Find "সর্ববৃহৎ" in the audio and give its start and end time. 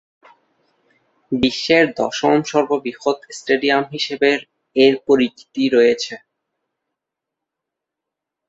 2.45-3.19